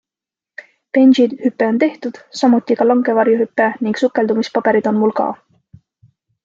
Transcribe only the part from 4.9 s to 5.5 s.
on mul ka.